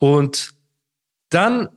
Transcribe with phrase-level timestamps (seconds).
[0.00, 0.54] Und
[1.28, 1.68] dann,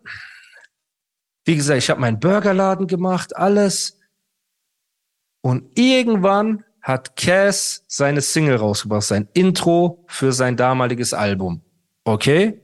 [1.45, 3.99] wie gesagt, ich habe meinen Burgerladen gemacht, alles.
[5.41, 11.61] Und irgendwann hat Cass seine Single rausgebracht, sein Intro für sein damaliges Album.
[12.05, 12.61] Okay?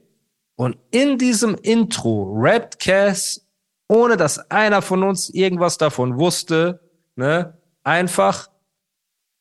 [0.56, 3.46] Und in diesem Intro rappt Cass,
[3.89, 6.82] ohne dass einer von uns irgendwas davon wusste,
[7.16, 8.50] ne, einfach,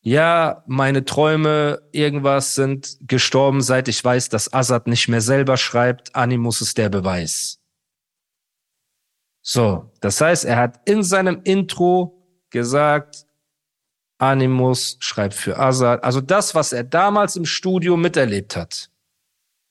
[0.09, 6.17] ja, meine Träume, irgendwas sind gestorben, seit ich weiß, dass Azad nicht mehr selber schreibt.
[6.17, 7.61] Animus ist der Beweis.
[9.43, 13.27] So, das heißt, er hat in seinem Intro gesagt,
[14.17, 16.03] Animus schreibt für Azad.
[16.03, 18.91] Also das, was er damals im Studio miterlebt hat.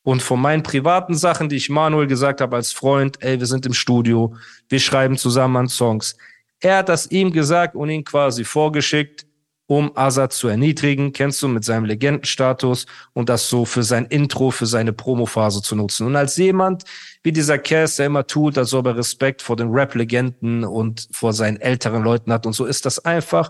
[0.03, 3.65] Und von meinen privaten Sachen, die ich Manuel gesagt habe als Freund, ey, wir sind
[3.65, 4.35] im Studio,
[4.69, 6.15] wir schreiben zusammen an Songs.
[6.59, 9.26] Er hat das ihm gesagt und ihn quasi vorgeschickt,
[9.67, 14.49] um Azad zu erniedrigen, kennst du, mit seinem Legendenstatus und das so für sein Intro,
[14.49, 16.07] für seine Promophase zu nutzen.
[16.07, 16.85] Und als jemand
[17.21, 21.57] wie dieser Cass, der immer tut, als ob Respekt vor den Rap-Legenden und vor seinen
[21.57, 23.49] älteren Leuten hat und so, ist das einfach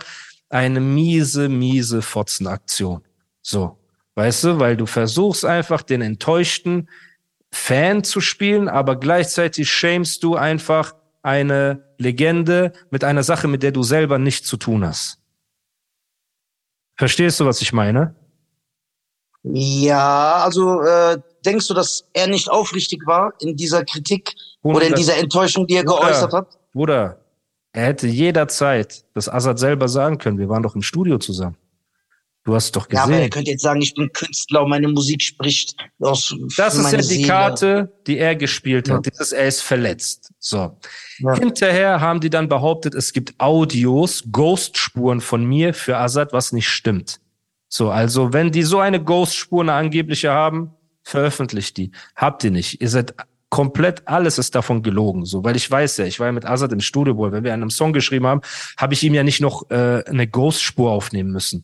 [0.50, 3.04] eine miese, miese Fotzenaktion.
[3.42, 3.78] So.
[4.16, 6.90] Weißt du, weil du versuchst einfach den enttäuschten
[7.52, 13.72] Fan zu spielen, aber gleichzeitig shamest du einfach eine Legende mit einer Sache, mit der
[13.72, 15.20] du selber nichts zu tun hast.
[16.98, 18.16] Verstehst du, was ich meine?
[19.44, 24.96] Ja, also äh, denkst du, dass er nicht aufrichtig war in dieser Kritik oder in
[24.96, 26.58] dieser Enttäuschung, die er Bruder, geäußert hat?
[26.74, 27.20] Bruder,
[27.72, 30.38] er hätte jederzeit das Assad selber sagen können.
[30.38, 31.56] Wir waren doch im Studio zusammen.
[32.44, 33.10] Du hast doch gesehen.
[33.10, 36.34] Ja, aber er könnte jetzt sagen, ich bin Künstler und meine Musik spricht aus.
[36.56, 37.28] Das ist ja die Seele.
[37.28, 39.06] Karte, die er gespielt hat.
[39.06, 39.12] Ja.
[39.12, 40.27] Dieses, er ist verletzt.
[40.40, 40.78] So.
[41.20, 41.36] Ja.
[41.36, 46.70] Hinterher haben die dann behauptet, es gibt Audios, Ghostspuren von mir für Assad, was nicht
[46.70, 47.20] stimmt.
[47.70, 50.72] So, also wenn die so eine Ghostspur, eine angebliche haben,
[51.04, 51.92] veröffentlicht die.
[52.16, 52.82] Habt ihr nicht.
[52.82, 53.16] Ihr seid
[53.50, 56.74] komplett alles ist davon gelogen, so, weil ich weiß ja, ich war ja mit Azad
[56.74, 58.42] im Studio, wo wenn wir einen Song geschrieben haben,
[58.78, 61.64] habe ich ihm ja nicht noch äh, eine Ghost-Spur aufnehmen müssen.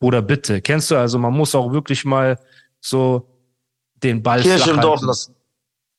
[0.00, 2.38] Oder bitte, kennst du also, man muss auch wirklich mal
[2.80, 3.28] so
[4.02, 5.06] den Ball Kirche flach halten.
[5.06, 5.34] lassen.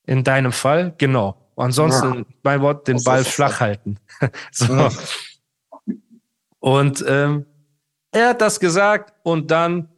[0.05, 1.42] In deinem Fall, genau.
[1.55, 2.25] Ansonsten, ja.
[2.43, 3.97] mein Wort, den Ball flach halten.
[4.51, 4.73] so.
[4.73, 4.89] Ja.
[6.59, 7.45] Und ähm,
[8.11, 9.89] er hat das gesagt und dann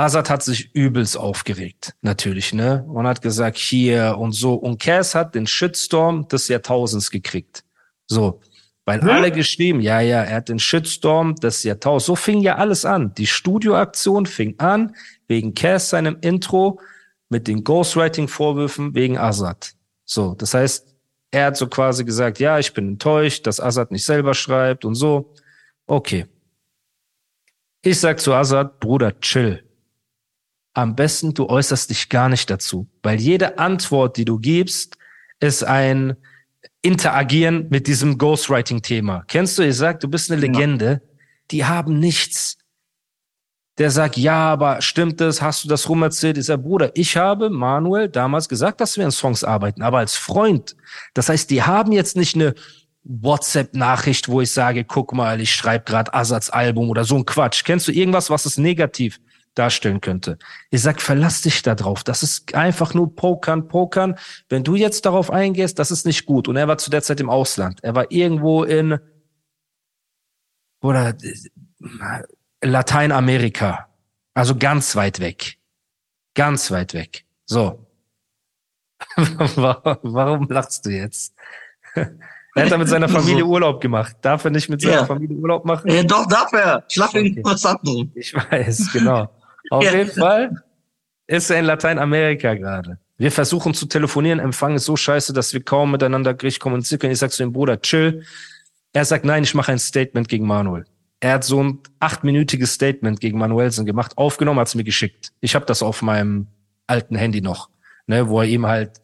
[0.00, 2.84] Azad hat sich übelst aufgeregt, natürlich, ne?
[2.88, 4.54] Und hat gesagt, hier und so.
[4.54, 7.64] Und Cass hat den Shitstorm des Jahrtausends gekriegt.
[8.06, 8.40] So.
[8.86, 9.08] Weil hm?
[9.10, 12.06] alle geschrieben, ja, ja, er hat den Shitstorm des Jahrtausends.
[12.06, 13.14] So fing ja alles an.
[13.14, 14.96] Die Studioaktion fing an
[15.28, 16.80] wegen Cass seinem Intro
[17.28, 19.74] mit den Ghostwriting-Vorwürfen wegen Azad.
[20.06, 20.34] So.
[20.34, 20.89] Das heißt,
[21.30, 24.94] er hat so quasi gesagt, ja, ich bin enttäuscht, dass Azad nicht selber schreibt und
[24.94, 25.34] so.
[25.86, 26.26] Okay.
[27.82, 29.64] Ich sag zu Azad, Bruder, chill
[30.74, 34.96] am besten du äußerst dich gar nicht dazu, weil jede Antwort, die du gibst,
[35.40, 36.16] ist ein
[36.82, 39.24] Interagieren mit diesem Ghostwriting-Thema.
[39.28, 41.02] Kennst du, ich sag, du bist eine Legende,
[41.50, 42.56] die haben nichts.
[43.80, 45.40] Der sagt, ja, aber stimmt das?
[45.40, 46.36] Hast du das rumerzählt?
[46.36, 50.16] Ich sag, Bruder, ich habe Manuel damals gesagt, dass wir an Songs arbeiten, aber als
[50.16, 50.76] Freund.
[51.14, 52.54] Das heißt, die haben jetzt nicht eine
[53.04, 57.64] WhatsApp-Nachricht, wo ich sage, guck mal, ich schreibe gerade Asats Album oder so ein Quatsch.
[57.64, 59.18] Kennst du irgendwas, was ist negativ?
[59.56, 60.38] darstellen könnte.
[60.70, 62.04] Ich sag, verlass dich da drauf.
[62.04, 64.14] Das ist einfach nur Pokern, Pokern.
[64.48, 66.46] Wenn du jetzt darauf eingehst, das ist nicht gut.
[66.46, 67.80] Und er war zu der Zeit im Ausland.
[67.82, 69.00] Er war irgendwo in
[70.80, 71.14] oder
[72.62, 73.88] Lateinamerika.
[74.34, 75.56] Also ganz weit weg.
[76.34, 77.24] Ganz weit weg.
[77.46, 77.86] So.
[79.16, 81.34] Warum lachst du jetzt?
[82.56, 84.16] Er hat da mit seiner Familie Urlaub gemacht.
[84.22, 85.06] Darf er nicht mit seiner ja.
[85.06, 85.88] Familie Urlaub machen?
[85.88, 86.84] Ja, doch, darf er.
[86.88, 87.40] Schlaf okay.
[87.44, 88.08] was anderes.
[88.16, 89.30] Ich weiß, genau.
[89.70, 89.92] Auf ja.
[89.92, 90.60] jeden Fall
[91.28, 92.98] ist er in Lateinamerika gerade.
[93.18, 97.12] Wir versuchen zu telefonieren, Empfang ist so scheiße, dass wir kaum miteinander richtig kommunizieren können.
[97.12, 98.24] Ich sag zu dem Bruder, chill.
[98.92, 100.86] Er sagt, nein, ich mache ein Statement gegen Manuel.
[101.20, 105.32] Er hat so ein achtminütiges Statement gegen Manuelsen gemacht, aufgenommen, hat's mir geschickt.
[105.40, 106.46] Ich habe das auf meinem
[106.86, 107.68] alten Handy noch,
[108.06, 109.00] ne, wo er ihm halt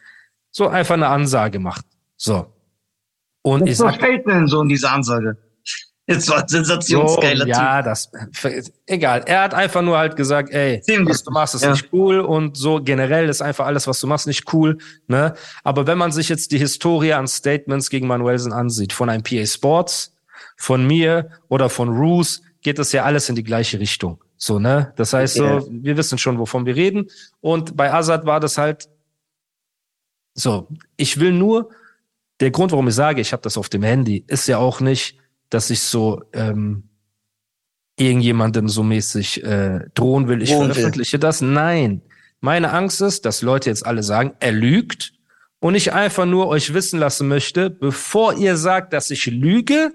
[0.51, 1.85] so einfach eine Ansage macht.
[2.17, 2.53] So.
[3.43, 5.37] Und Was ich sag, fällt denn so in diese Ansage?
[6.09, 8.11] Jetzt war ein sensationsgeiler so, Ja, das,
[8.87, 9.25] egal.
[9.27, 11.73] Er hat einfach nur halt gesagt, ey, was du machst, ist ja.
[11.73, 14.79] nicht cool und so generell ist einfach alles, was du machst, nicht cool,
[15.09, 15.35] ne?
[15.65, 19.45] Aber wenn man sich jetzt die Historie an Statements gegen Manuelsen ansieht, von einem PA
[19.45, 20.16] Sports,
[20.57, 24.23] von mir oder von Roos, geht das ja alles in die gleiche Richtung.
[24.37, 24.93] So, ne?
[24.97, 27.09] Das heißt so, wir wissen schon, wovon wir reden.
[27.41, 28.89] Und bei Azad war das halt
[30.35, 31.71] so, ich will nur,
[32.41, 35.19] der Grund, warum ich sage, ich habe das auf dem Handy, ist ja auch nicht,
[35.49, 36.85] dass ich so ähm,
[37.99, 41.41] irgendjemandem so mäßig äh, drohen will, ich drohen veröffentliche das.
[41.41, 42.03] Nein.
[42.41, 45.15] Meine Angst ist, dass Leute jetzt alle sagen, er lügt
[45.61, 49.95] und ich einfach nur euch wissen lassen möchte, bevor ihr sagt, dass ich lüge,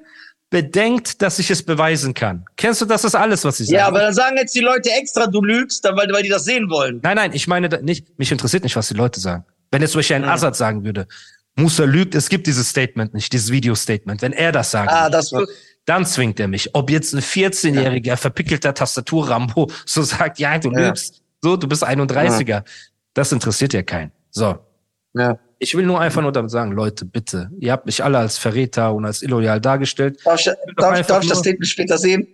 [0.52, 2.46] bedenkt, dass ich es beweisen kann.
[2.58, 3.78] Kennst du, das ist alles, was ich sage.
[3.78, 6.70] Ja, aber dann sagen jetzt die Leute extra, du lügst, weil, weil die das sehen
[6.70, 7.00] wollen.
[7.02, 9.46] Nein, nein, ich meine nicht, mich interessiert nicht, was die Leute sagen.
[9.72, 10.34] Wenn jetzt zum Beispiel ein ja.
[10.34, 11.08] Assad sagen würde,
[11.56, 14.22] Musa lügt, es gibt dieses Statement nicht, dieses Video-Statement.
[14.22, 15.50] Wenn er das sagt, ah, das wird
[15.86, 16.74] dann zwingt er mich.
[16.76, 18.16] Ob jetzt ein 14-jähriger, ja.
[18.16, 20.88] verpickelter Tastatur-Rambo so sagt, ja, du ja.
[20.88, 22.48] lügst, so, du bist 31er.
[22.48, 22.64] Ja.
[23.14, 24.12] Das interessiert ja keinen.
[24.30, 24.60] So.
[25.14, 25.38] Ja.
[25.64, 28.96] Ich will nur einfach nur damit sagen, Leute, bitte, ihr habt mich alle als Verräter
[28.96, 30.20] und als illoyal dargestellt.
[30.26, 32.28] Darf ich, darf, darf ich das Statement später sehen?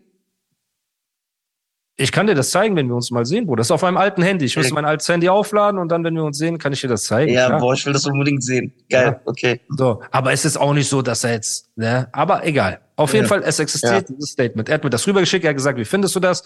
[1.97, 3.57] Ich kann dir das zeigen, wenn wir uns mal sehen, Bruder.
[3.57, 4.45] Das ist auf einem alten Handy.
[4.45, 6.88] Ich muss mein altes Handy aufladen und dann, wenn wir uns sehen, kann ich dir
[6.88, 7.33] das zeigen.
[7.33, 7.59] Ja, klar.
[7.59, 8.71] boah, ich will das unbedingt sehen.
[8.89, 9.21] Geil, ja.
[9.25, 9.59] okay.
[9.68, 12.80] So, aber es ist auch nicht so, dass er jetzt, ne, aber egal.
[12.95, 14.15] Auf jeden Fall, es existiert ja.
[14.15, 14.69] dieses Statement.
[14.69, 16.44] Er hat mir das rübergeschickt, er hat gesagt, wie findest du das?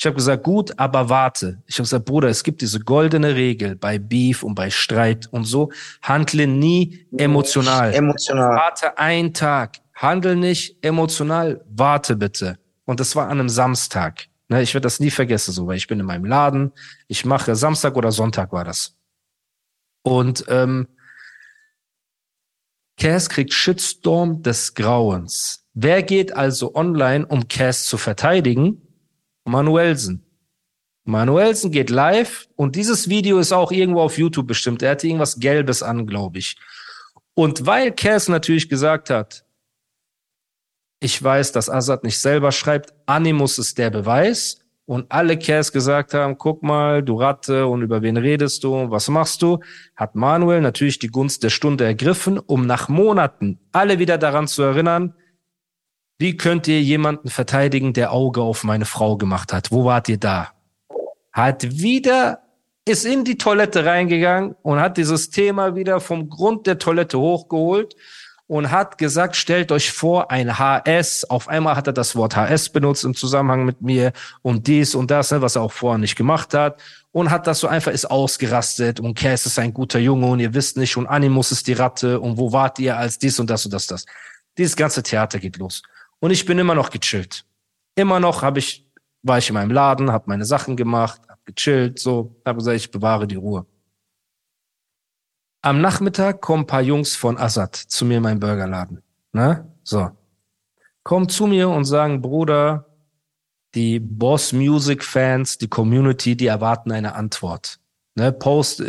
[0.00, 1.60] Ich habe gesagt, gut, aber warte.
[1.66, 5.44] Ich habe gesagt, Bruder, es gibt diese goldene Regel bei Beef und bei Streit und
[5.44, 5.72] so.
[6.02, 7.92] Handle nie emotional.
[7.92, 8.56] Emotional.
[8.56, 9.78] Warte einen Tag.
[9.94, 11.64] Handle nicht emotional.
[11.68, 12.60] Warte bitte.
[12.84, 14.26] Und das war an einem Samstag.
[14.46, 16.70] Ne, ich werde das nie vergessen, so, weil ich bin in meinem Laden,
[17.08, 18.94] ich mache Samstag oder Sonntag war das.
[20.02, 20.86] Und ähm,
[22.96, 25.64] Cass kriegt Shitstorm des Grauens.
[25.74, 28.87] Wer geht also online, um Cass zu verteidigen?
[29.48, 30.24] Manuelsen.
[31.04, 34.82] Manuelsen geht live und dieses Video ist auch irgendwo auf YouTube bestimmt.
[34.82, 36.56] Er hatte irgendwas Gelbes an, glaube ich.
[37.34, 39.44] Und weil Cass natürlich gesagt hat,
[41.00, 42.92] ich weiß, dass Assad nicht selber schreibt.
[43.06, 44.60] Animus ist der Beweis.
[44.84, 49.08] Und alle Kers gesagt haben, guck mal, du Ratte, und über wen redest du, was
[49.08, 49.58] machst du?
[49.94, 54.62] Hat Manuel natürlich die Gunst der Stunde ergriffen, um nach Monaten alle wieder daran zu
[54.62, 55.14] erinnern,
[56.18, 59.70] wie könnt ihr jemanden verteidigen, der Auge auf meine Frau gemacht hat?
[59.70, 60.48] Wo wart ihr da?
[61.32, 62.40] Hat wieder,
[62.84, 67.94] ist in die Toilette reingegangen und hat dieses Thema wieder vom Grund der Toilette hochgeholt
[68.48, 72.70] und hat gesagt, stellt euch vor, ein HS, auf einmal hat er das Wort HS
[72.70, 74.12] benutzt im Zusammenhang mit mir
[74.42, 76.80] und dies und das, ne, was er auch vorher nicht gemacht hat
[77.12, 80.52] und hat das so einfach ist ausgerastet und Cass ist ein guter Junge und ihr
[80.52, 83.64] wisst nicht und Animus ist die Ratte und wo wart ihr als dies und das
[83.66, 84.04] und das, das.
[84.56, 85.82] Dieses ganze Theater geht los.
[86.20, 87.44] Und ich bin immer noch gechillt.
[87.94, 88.86] Immer noch habe ich,
[89.22, 92.90] war ich in meinem Laden, habe meine Sachen gemacht, habe gechillt, so, habe gesagt, ich
[92.90, 93.66] bewahre die Ruhe.
[95.62, 99.02] Am Nachmittag kommen ein paar Jungs von Assad zu mir in meinen Burgerladen.
[99.32, 99.72] Ne?
[99.82, 100.10] So.
[101.02, 102.86] Kommen zu mir und sagen, Bruder,
[103.74, 107.80] die Boss Music Fans, die Community, die erwarten eine Antwort.
[108.14, 108.82] Ne, post,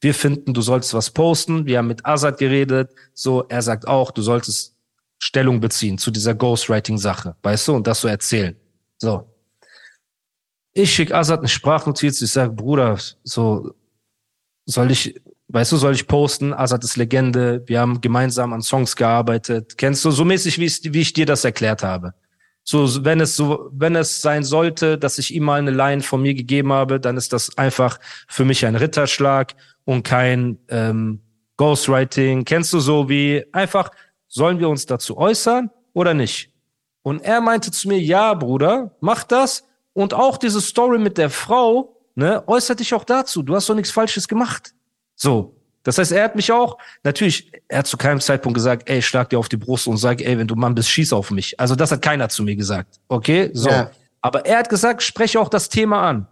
[0.00, 1.66] wir finden, du solltest was posten.
[1.66, 2.90] Wir haben mit Assad geredet.
[3.12, 4.71] So, er sagt auch, du solltest
[5.24, 7.36] Stellung beziehen zu dieser Ghostwriting-Sache.
[7.44, 7.74] Weißt du?
[7.74, 8.56] Und das so erzählen.
[8.98, 9.32] So.
[10.72, 12.20] Ich schicke Assad eine Sprachnotiz.
[12.20, 13.72] Ich sage, Bruder, so,
[14.66, 15.14] soll ich,
[15.46, 19.78] weißt du, soll ich posten, Azad ist Legende, wir haben gemeinsam an Songs gearbeitet.
[19.78, 22.14] Kennst du, so mäßig, wie, wie ich dir das erklärt habe.
[22.64, 26.20] So, wenn es so, wenn es sein sollte, dass ich ihm mal eine Line von
[26.20, 29.54] mir gegeben habe, dann ist das einfach für mich ein Ritterschlag
[29.84, 31.20] und kein ähm,
[31.58, 32.44] Ghostwriting.
[32.44, 33.90] Kennst du so wie einfach,
[34.32, 36.50] sollen wir uns dazu äußern oder nicht?
[37.02, 39.64] Und er meinte zu mir, ja, Bruder, mach das.
[39.92, 43.42] Und auch diese Story mit der Frau, ne, äußert dich auch dazu.
[43.42, 44.72] Du hast doch nichts Falsches gemacht.
[45.14, 45.56] So.
[45.82, 49.28] Das heißt, er hat mich auch, natürlich, er hat zu keinem Zeitpunkt gesagt, ey, schlag
[49.30, 51.58] dir auf die Brust und sag, ey, wenn du Mann bist, schieß auf mich.
[51.58, 53.00] Also das hat keiner zu mir gesagt.
[53.08, 53.50] Okay?
[53.52, 53.68] So.
[53.68, 53.90] Ja.
[54.20, 56.28] Aber er hat gesagt, spreche auch das Thema an.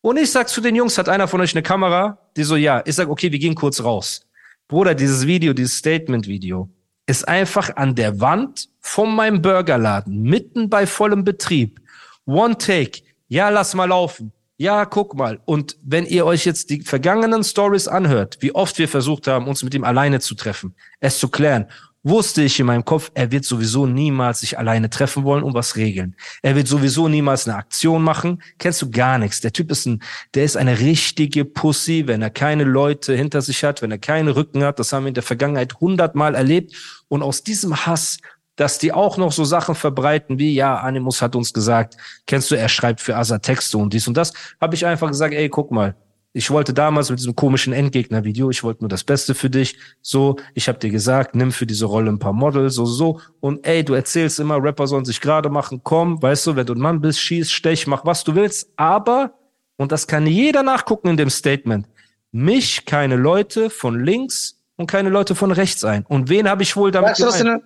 [0.00, 2.18] Und ich sag zu den Jungs, hat einer von euch eine Kamera?
[2.36, 2.82] Die so, ja.
[2.86, 4.24] Ich sag, okay, wir gehen kurz raus.
[4.68, 6.70] Bruder, dieses Video, dieses Statement-Video,
[7.08, 11.80] ist einfach an der Wand von meinem Burgerladen, mitten bei vollem Betrieb.
[12.26, 13.00] One Take.
[13.28, 14.32] Ja, lass mal laufen.
[14.58, 15.40] Ja, guck mal.
[15.46, 19.62] Und wenn ihr euch jetzt die vergangenen Stories anhört, wie oft wir versucht haben, uns
[19.62, 21.68] mit ihm alleine zu treffen, es zu klären,
[22.02, 25.76] wusste ich in meinem Kopf, er wird sowieso niemals sich alleine treffen wollen und was
[25.76, 26.16] regeln.
[26.42, 28.42] Er wird sowieso niemals eine Aktion machen.
[28.58, 29.40] Kennst du gar nichts.
[29.40, 30.02] Der Typ ist ein,
[30.34, 34.36] der ist eine richtige Pussy, wenn er keine Leute hinter sich hat, wenn er keine
[34.36, 34.78] Rücken hat.
[34.78, 36.74] Das haben wir in der Vergangenheit hundertmal erlebt.
[37.08, 38.18] Und aus diesem Hass
[38.58, 42.56] dass die auch noch so Sachen verbreiten wie, ja, Animus hat uns gesagt, kennst du,
[42.56, 45.70] er schreibt für Asa Texte und dies und das, habe ich einfach gesagt, ey, guck
[45.70, 45.94] mal,
[46.32, 49.78] ich wollte damals mit diesem komischen Endgegner-Video, ich wollte nur das Beste für dich.
[50.02, 53.20] So, ich habe dir gesagt, nimm für diese Rolle ein paar Models, so, so.
[53.40, 56.74] Und ey, du erzählst immer, Rapper sollen sich gerade machen, komm, weißt du, wenn du
[56.74, 58.70] ein Mann bist, schieß, stech, mach was du willst.
[58.76, 59.32] Aber,
[59.76, 61.86] und das kann jeder nachgucken in dem Statement,
[62.30, 66.04] mich keine Leute von links und keine Leute von rechts ein.
[66.06, 67.62] Und wen habe ich wohl damit Sagst gemeint?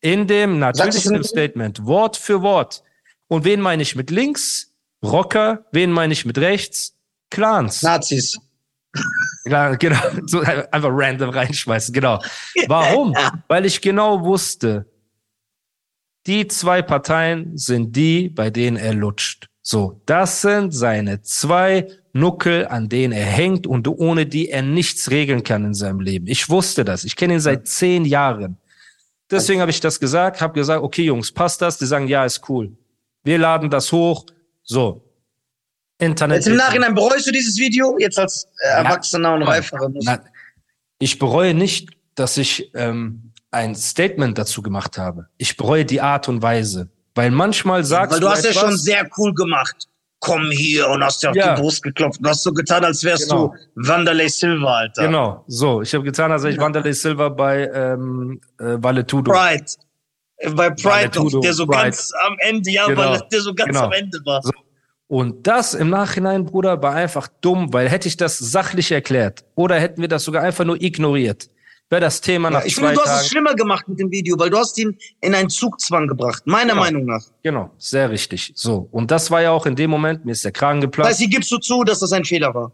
[0.00, 2.82] In dem, natürlich in dem Statement, Wort für Wort.
[3.28, 4.72] Und wen meine ich mit links?
[5.02, 5.66] Rocker.
[5.72, 6.95] Wen meine ich mit rechts?
[7.36, 7.82] Clans.
[7.82, 8.38] Nazis.
[9.44, 9.98] Ja, genau.
[10.26, 12.18] So einfach random reinschmeißen, genau.
[12.66, 13.14] Warum?
[13.46, 14.86] Weil ich genau wusste,
[16.26, 19.48] die zwei Parteien sind die, bei denen er lutscht.
[19.60, 25.10] So, das sind seine zwei Nuckel, an denen er hängt und ohne die er nichts
[25.10, 26.26] regeln kann in seinem Leben.
[26.26, 27.04] Ich wusste das.
[27.04, 28.56] Ich kenne ihn seit zehn Jahren.
[29.30, 31.76] Deswegen habe ich das gesagt, habe gesagt, okay Jungs, passt das?
[31.76, 32.74] Die sagen, ja, ist cool.
[33.24, 34.24] Wir laden das hoch.
[34.62, 35.05] So.
[35.98, 36.38] Internet.
[36.38, 39.90] Jetzt im Nachhinein bereust du dieses Video, jetzt als äh, Erwachsener und Reiferer?
[40.98, 45.28] Ich bereue nicht, dass ich ähm, ein Statement dazu gemacht habe.
[45.38, 46.90] Ich bereue die Art und Weise.
[47.14, 49.88] Weil manchmal sagst Weil du, du hast etwas, ja schon sehr cool gemacht.
[50.18, 51.54] Komm hier und hast dir auf ja.
[51.54, 53.54] die Brust geklopft und hast so getan, als wärst genau.
[53.74, 55.02] du Wanderlei Silva, Alter.
[55.02, 55.82] Genau, so.
[55.82, 59.30] Ich habe getan, als wäre ich Wanderlei Silva bei ähm, äh, Valetudo.
[59.30, 59.64] Pride.
[60.38, 61.82] Äh, bei Pride, Valetudo, der so Pride.
[61.82, 63.10] ganz am Ende, ja, genau.
[63.10, 63.84] weil der so ganz genau.
[63.84, 64.42] am Ende war.
[64.42, 64.50] So.
[65.08, 69.78] Und das im Nachhinein, Bruder, war einfach dumm, weil hätte ich das sachlich erklärt oder
[69.78, 71.48] hätten wir das sogar einfach nur ignoriert,
[71.88, 74.10] wäre das Thema nach ja, ich zwei finde, du hast es schlimmer gemacht mit dem
[74.10, 76.80] Video, weil du hast ihn in einen Zugzwang gebracht, meiner genau.
[76.80, 77.22] Meinung nach.
[77.44, 78.52] Genau, sehr richtig.
[78.56, 78.88] So.
[78.90, 81.06] Und das war ja auch in dem Moment, mir ist der Kragen geplatzt.
[81.06, 82.72] Das heißt, hier gibst du zu, dass das ein Fehler war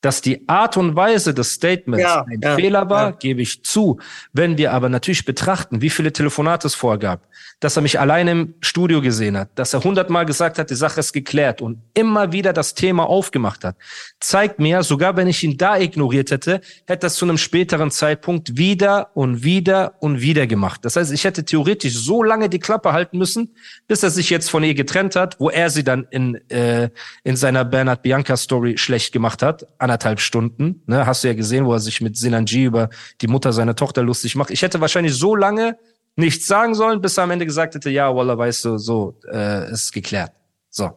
[0.00, 3.16] dass die Art und Weise des Statements ja, ein ja, Fehler war, ja.
[3.18, 3.98] gebe ich zu.
[4.32, 7.26] Wenn wir aber natürlich betrachten, wie viele Telefonate es vorgab,
[7.60, 11.00] dass er mich alleine im Studio gesehen hat, dass er hundertmal gesagt hat, die Sache
[11.00, 13.76] ist geklärt und immer wieder das Thema aufgemacht hat,
[14.18, 18.56] zeigt mir, sogar wenn ich ihn da ignoriert hätte, hätte das zu einem späteren Zeitpunkt
[18.56, 20.84] wieder und wieder und wieder gemacht.
[20.84, 23.54] Das heißt, ich hätte theoretisch so lange die Klappe halten müssen,
[23.86, 26.88] bis er sich jetzt von ihr getrennt hat, wo er sie dann in, äh,
[27.24, 30.82] in seiner Bernhard Bianca Story schlecht gemacht hat, anderthalb Stunden.
[30.86, 31.04] Ne?
[31.04, 34.36] Hast du ja gesehen, wo er sich mit Sinanji über die Mutter seiner Tochter lustig
[34.36, 34.50] macht.
[34.50, 35.76] Ich hätte wahrscheinlich so lange
[36.16, 39.70] nichts sagen sollen, bis er am Ende gesagt hätte, ja, Wallah, weißt du, so, äh,
[39.72, 40.32] ist geklärt.
[40.70, 40.90] So.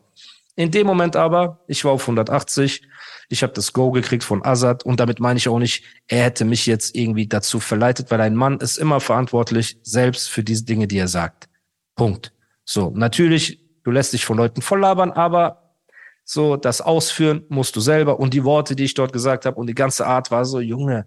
[0.55, 2.83] In dem Moment aber, ich war auf 180,
[3.29, 6.45] ich habe das Go gekriegt von Azad und damit meine ich auch nicht, er hätte
[6.45, 10.87] mich jetzt irgendwie dazu verleitet, weil ein Mann ist immer verantwortlich selbst für diese Dinge,
[10.87, 11.49] die er sagt.
[11.95, 12.33] Punkt.
[12.65, 15.62] So, natürlich, du lässt dich von Leuten voll labern, aber
[16.33, 18.19] so, das Ausführen musst du selber.
[18.19, 21.05] Und die Worte, die ich dort gesagt habe und die ganze Art war so, Junge,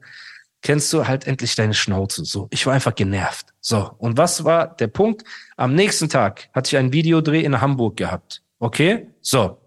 [0.62, 2.25] kennst du halt endlich deine Schnauze.
[2.25, 3.47] So, ich war einfach genervt.
[3.61, 5.25] So, und was war der Punkt?
[5.56, 8.42] Am nächsten Tag hatte ich einen Videodreh in Hamburg gehabt.
[8.59, 9.09] Okay?
[9.21, 9.59] So.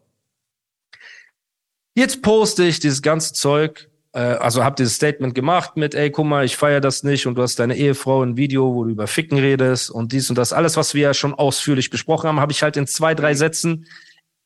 [1.96, 6.26] Jetzt poste ich dieses ganze Zeug, äh, also hab dieses Statement gemacht mit, ey, guck
[6.26, 9.08] mal, ich feiere das nicht und du hast deine Ehefrau ein Video, wo du über
[9.08, 10.54] Ficken redest und dies und das.
[10.54, 13.86] Alles, was wir ja schon ausführlich besprochen haben, habe ich halt in zwei, drei Sätzen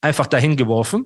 [0.04, 1.06] einfach dahin geworfen.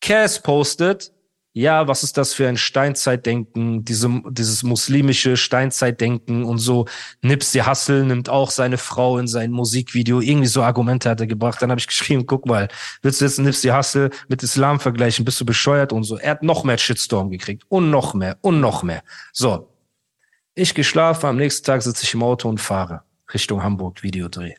[0.00, 1.12] Cass postet,
[1.52, 6.86] ja, was ist das für ein Steinzeitdenken, diese, dieses muslimische Steinzeitdenken und so.
[7.20, 10.20] Nipsey Hussle nimmt auch seine Frau in sein Musikvideo.
[10.20, 11.60] Irgendwie so Argumente hat er gebracht.
[11.60, 12.68] Dann habe ich geschrieben, guck mal,
[13.02, 15.24] willst du jetzt Nipsey Hussle mit Islam vergleichen?
[15.24, 16.16] Bist du bescheuert und so.
[16.16, 19.02] Er hat noch mehr Shitstorm gekriegt und noch mehr und noch mehr.
[19.32, 19.74] So.
[20.54, 24.54] Ich geschlafen, am nächsten Tag sitze ich im Auto und fahre Richtung Hamburg Videodreh.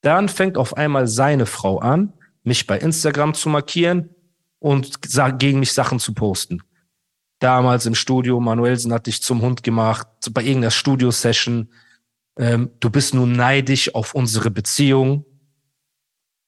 [0.00, 2.12] Dann fängt auf einmal seine Frau an,
[2.44, 4.10] mich bei Instagram zu markieren
[4.58, 5.00] und
[5.38, 6.62] gegen mich Sachen zu posten.
[7.40, 11.70] Damals im Studio, Manuelsen hat dich zum Hund gemacht, bei irgendeiner Studio-Session.
[12.38, 15.26] Ähm, du bist nun neidisch auf unsere Beziehung.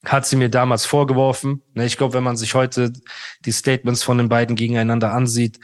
[0.04, 1.62] Hat sie mir damals vorgeworfen.
[1.74, 2.92] Ne, ich glaube, wenn man sich heute
[3.44, 5.58] die Statements von den beiden gegeneinander ansieht,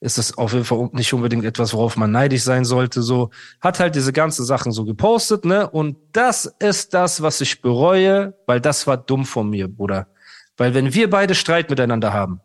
[0.00, 3.02] ist es auf jeden Fall nicht unbedingt etwas, worauf man neidisch sein sollte.
[3.02, 5.68] So hat halt diese ganzen Sachen so gepostet, ne?
[5.68, 10.08] Und das ist das, was ich bereue, weil das war dumm von mir, Bruder.
[10.56, 12.40] Weil wenn wir beide Streit miteinander haben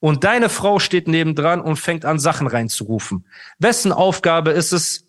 [0.00, 3.26] und deine Frau steht nebendran und fängt an, Sachen reinzurufen,
[3.58, 5.06] wessen Aufgabe ist es,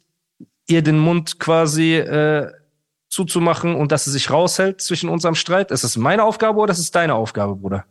[0.67, 2.51] ihr den Mund quasi äh,
[3.09, 5.71] zuzumachen und dass sie sich raushält zwischen unserem Streit?
[5.71, 7.85] Ist es meine Aufgabe oder ist es deine Aufgabe, Bruder?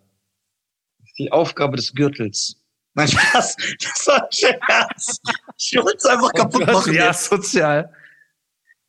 [1.18, 2.60] Die Aufgabe des Gürtels.
[2.96, 3.56] Mein Spaß.
[3.78, 5.20] Das war ein Scherz.
[5.58, 6.94] Ich will uns einfach oh kaputt machen.
[6.94, 7.26] Ja, jetzt.
[7.26, 7.92] sozial.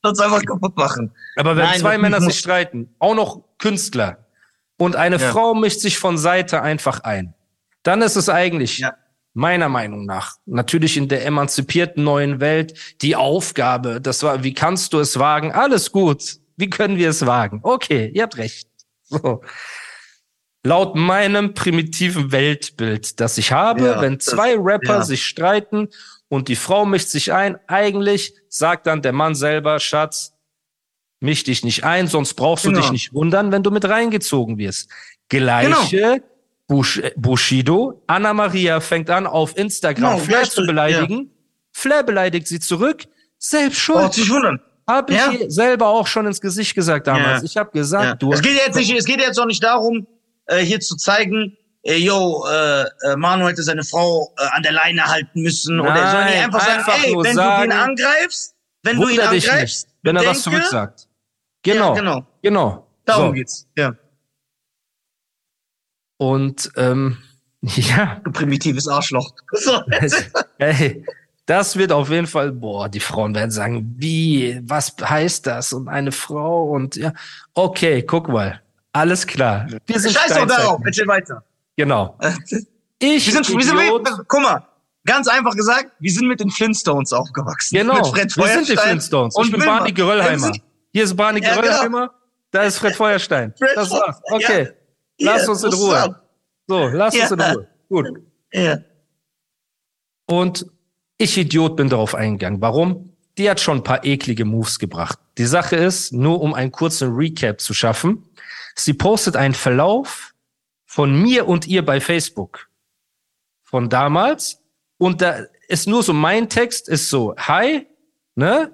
[0.01, 1.13] Uns einfach kaputt machen.
[1.35, 4.25] Aber wenn Nein, zwei Männer sich streiten, auch noch Künstler,
[4.77, 5.31] und eine ja.
[5.31, 7.33] Frau mischt sich von Seite einfach ein,
[7.83, 8.95] dann ist es eigentlich ja.
[9.33, 14.93] meiner Meinung nach natürlich in der emanzipierten neuen Welt die Aufgabe, das war, wie kannst
[14.93, 15.51] du es wagen?
[15.51, 16.37] Alles gut.
[16.55, 17.59] Wie können wir es wagen?
[17.63, 18.69] Okay, ihr habt recht.
[19.03, 19.41] So
[20.67, 25.03] laut meinem primitiven Weltbild, das ich habe, ja, wenn zwei das, Rapper ja.
[25.03, 25.87] sich streiten
[26.27, 30.33] und die Frau mischt sich ein, eigentlich sagt dann der Mann selber, Schatz,
[31.21, 32.81] misch dich nicht ein, sonst brauchst du genau.
[32.81, 34.89] dich nicht wundern, wenn du mit reingezogen wirst.
[35.29, 36.17] Gleiche genau.
[36.67, 41.17] Bush, Bushido, Anna Maria fängt an, auf Instagram genau, Flair zu beleidigen.
[41.17, 41.31] Ja.
[41.71, 43.05] Flair beleidigt sie zurück.
[43.37, 43.99] Selbst schuld.
[43.99, 44.59] Braucht sich wundern.
[44.85, 45.31] Hab ich ja.
[45.47, 47.41] selber auch schon ins Gesicht gesagt damals.
[47.41, 47.45] Ja.
[47.45, 48.33] Ich habe gesagt, du.
[48.33, 50.07] Es geht jetzt nicht, es geht jetzt auch nicht darum,
[50.47, 54.73] äh, hier zu zeigen, ey, yo, äh, äh, Manu hätte seine Frau äh, an der
[54.73, 55.79] Leine halten müssen.
[55.79, 59.07] oder Nein, sollen die einfach sagen, einfach ey, wenn sagen, du ihn angreifst, wenn du
[59.09, 61.07] ihn angreifst, nicht, wenn er was zurücksagt.
[61.63, 62.27] Genau, Ja, genau.
[62.41, 62.87] genau.
[63.05, 63.33] Darum So.
[63.33, 63.67] geht's.
[63.77, 63.93] Ja.
[66.17, 67.17] Und ähm,
[67.61, 69.31] ja, Du primitives Arschloch.
[69.53, 69.81] So.
[70.57, 71.05] ey,
[71.45, 75.71] das wird auf jeden Fall, boah, die Frauen werden sagen, wie, was heißt das?
[75.73, 77.13] Und eine Frau und ja,
[77.53, 78.61] okay, guck mal,
[78.97, 79.67] alles klar.
[79.85, 81.43] Wir sind Scheiß doch darauf, erzähl weiter.
[81.75, 82.17] Genau.
[82.99, 84.67] Ich, Wir sind, wir sind Idiot, mit, guck mal,
[85.05, 87.75] ganz einfach gesagt, wir sind mit den Flintstones aufgewachsen.
[87.77, 89.35] genau, Mit Fred wir sind die Flintstones.
[89.35, 89.61] und Ich bin.
[89.61, 90.51] Barney Geröllheimer.
[90.93, 91.61] Hier ist Barney Ja, genau.
[91.61, 92.11] Geröllheimer,
[92.51, 93.53] da ist Fred Feuerstein.
[93.57, 94.19] Fred das war's.
[94.31, 94.69] Okay,
[95.19, 95.33] Ja.
[95.33, 96.21] lass Ja, uns in Ruhe.
[96.67, 97.51] So, lass uns in Ja.
[97.53, 97.67] Ruhe.
[97.89, 98.07] Gut.
[98.53, 98.77] Ja.
[100.25, 100.65] Und
[101.17, 102.61] ich Idiot bin darauf eingegangen.
[102.61, 103.11] Warum?
[103.37, 105.19] Die hat schon ein paar eklige Moves gebracht.
[105.37, 108.23] Die Sache ist, nur um einen kurzen Recap zu schaffen,
[108.77, 110.33] sie postet einen Verlauf
[110.85, 112.69] von mir und ihr bei Facebook.
[113.63, 114.61] Von damals.
[114.97, 117.85] Und da ist nur so, mein Text ist so, hi,
[118.35, 118.73] ne?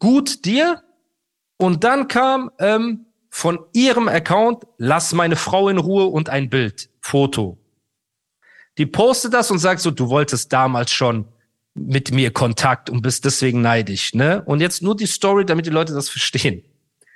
[0.00, 0.82] Gut dir.
[1.56, 6.90] Und dann kam ähm, von ihrem Account, lass meine Frau in Ruhe und ein Bild,
[7.00, 7.58] Foto.
[8.76, 11.26] Die postet das und sagt so, du wolltest damals schon
[11.74, 14.42] mit mir Kontakt und bist deswegen neidisch, ne?
[14.44, 16.64] Und jetzt nur die Story, damit die Leute das verstehen.